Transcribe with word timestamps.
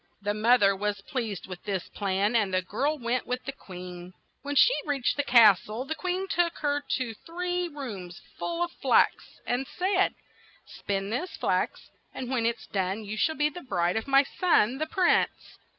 The 0.19 0.33
moth 0.33 0.63
er 0.63 0.75
was 0.75 0.99
pleased 1.03 1.45
with 1.45 1.61
this 1.65 1.87
plan, 1.89 2.35
and 2.35 2.51
the 2.51 2.63
girl 2.63 2.97
went 2.97 3.27
with 3.27 3.43
the 3.45 3.51
queen. 3.51 4.13
When 4.41 4.55
they 4.55 4.89
reached 4.89 5.15
the 5.15 5.21
cas 5.21 5.61
tle, 5.63 5.85
the 5.85 5.93
queen 5.93 6.21
THE 6.21 6.27
THREE 6.49 6.49
SPINNERS 6.49 6.55
59 6.55 6.57
took 6.57 6.61
her 6.61 6.85
to 6.97 7.13
three 7.27 7.67
rooms 7.67 8.19
full 8.39 8.63
of 8.63 8.71
flax, 8.81 9.39
and 9.45 9.67
said, 9.67 10.15
"Spin 10.65 11.11
this 11.11 11.37
flax, 11.37 11.91
and 12.15 12.31
when 12.31 12.47
it 12.47 12.57
is 12.57 12.65
done 12.65 13.03
you 13.03 13.15
shall 13.15 13.35
be 13.35 13.49
the 13.49 13.61
bride 13.61 13.95
of 13.95 14.07
my 14.07 14.23
son, 14.23 14.79
the 14.79 14.87
prince." 14.87 15.59